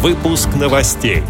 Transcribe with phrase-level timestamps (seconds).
[0.00, 1.24] Выпуск новостей.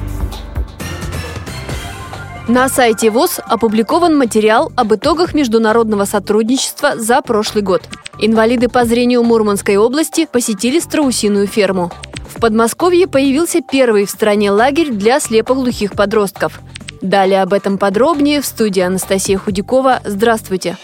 [2.48, 7.80] На сайте ВОЗ опубликован материал об итогах международного сотрудничества за прошлый год.
[8.18, 11.90] Инвалиды по зрению Мурманской области посетили страусиную ферму.
[12.28, 16.60] В Подмосковье появился первый в стране лагерь для слепоглухих подростков.
[17.00, 20.02] Далее об этом подробнее в студии Анастасия Худякова.
[20.04, 20.76] Здравствуйте!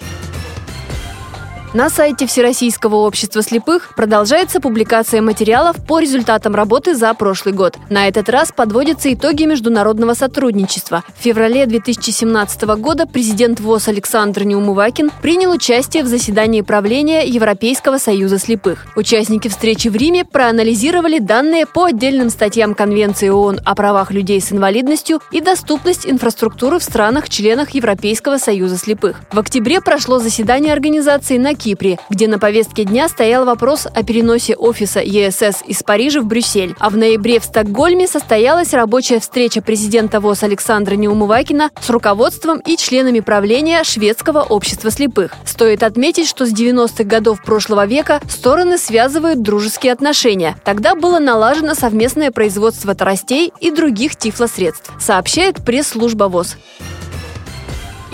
[1.75, 7.77] На сайте Всероссийского общества слепых продолжается публикация материалов по результатам работы за прошлый год.
[7.91, 11.03] На этот раз подводятся итоги международного сотрудничества.
[11.19, 18.39] В феврале 2017 года президент ВОЗ Александр Неумывакин принял участие в заседании правления Европейского союза
[18.39, 18.87] слепых.
[18.95, 24.53] Участники встречи в Риме проанализировали данные по отдельным статьям Конвенции ООН о правах людей с
[24.53, 29.23] инвалидностью и доступность инфраструктуры в странах-членах Европейского союза слепых.
[29.33, 34.55] В октябре прошло заседание организации на Кипре, где на повестке дня стоял вопрос о переносе
[34.55, 36.75] офиса ЕСС из Парижа в Брюссель.
[36.79, 42.77] А в ноябре в Стокгольме состоялась рабочая встреча президента ВОЗ Александра Неумывакина с руководством и
[42.77, 45.33] членами правления Шведского общества слепых.
[45.47, 50.57] Стоит отметить, что с 90-х годов прошлого века стороны связывают дружеские отношения.
[50.65, 56.59] Тогда было налажено совместное производство тростей и других тифлосредств, сообщает пресс-служба ВОЗ.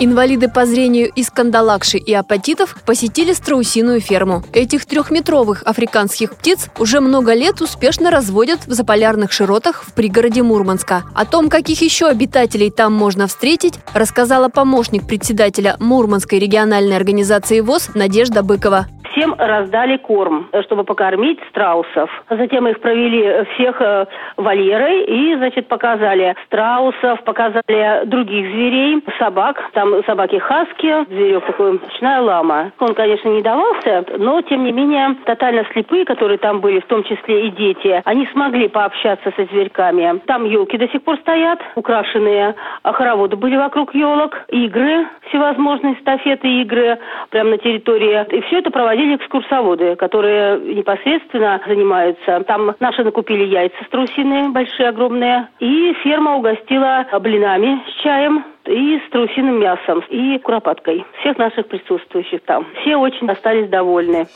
[0.03, 4.43] Инвалиды по зрению из Кандалакши и апатитов посетили страусиную ферму.
[4.51, 11.03] Этих трехметровых африканских птиц уже много лет успешно разводят в заполярных широтах в пригороде Мурманска.
[11.13, 17.89] О том, каких еще обитателей там можно встретить, рассказала помощник председателя Мурманской региональной организации ВОЗ
[17.93, 22.09] Надежда Быкова всем раздали корм, чтобы покормить страусов.
[22.29, 24.05] Затем их провели всех э,
[24.37, 29.61] вольерой и, значит, показали страусов, показали других зверей, собак.
[29.73, 32.71] Там собаки хаски, зверек такой, ночная лама.
[32.79, 37.03] Он, конечно, не давался, но, тем не менее, тотально слепые, которые там были, в том
[37.03, 40.19] числе и дети, они смогли пообщаться со зверьками.
[40.25, 46.47] Там елки до сих пор стоят, украшенные, а хороводы были вокруг елок, игры, всевозможные эстафеты
[46.61, 46.97] игры,
[47.29, 48.25] прямо на территории.
[48.35, 52.43] И все это проводили проводили экскурсоводы, которые непосредственно занимаются.
[52.47, 55.47] Там наши накупили яйца страусиные, большие, огромные.
[55.59, 61.03] И ферма угостила блинами с чаем и с страусиным мясом, и куропаткой.
[61.19, 62.65] Всех наших присутствующих там.
[62.81, 64.27] Все очень остались довольны.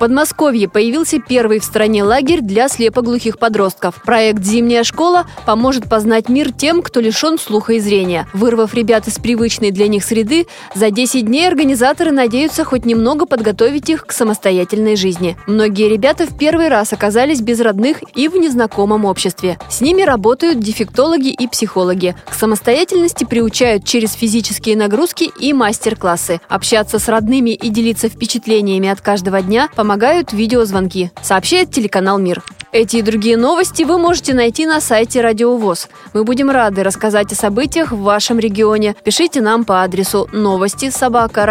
[0.00, 4.02] Подмосковье появился первый в стране лагерь для слепоглухих подростков.
[4.02, 8.26] Проект «Зимняя школа» поможет познать мир тем, кто лишен слуха и зрения.
[8.32, 13.90] Вырвав ребят из привычной для них среды, за 10 дней организаторы надеются хоть немного подготовить
[13.90, 15.36] их к самостоятельной жизни.
[15.46, 19.58] Многие ребята в первый раз оказались без родных и в незнакомом обществе.
[19.68, 22.16] С ними работают дефектологи и психологи.
[22.26, 26.40] К самостоятельности приучают через физические нагрузки и мастер-классы.
[26.48, 32.44] Общаться с родными и делиться впечатлениями от каждого дня помогает помогают видеозвонки, сообщает телеканал «Мир».
[32.70, 35.88] Эти и другие новости вы можете найти на сайте Радио ВОЗ.
[36.14, 38.94] Мы будем рады рассказать о событиях в вашем регионе.
[39.02, 41.44] Пишите нам по адресу новости собака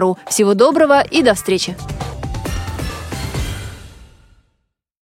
[0.00, 0.16] ру.
[0.26, 1.76] Всего доброго и до встречи!